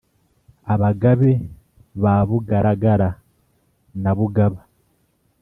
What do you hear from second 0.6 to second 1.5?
abagabe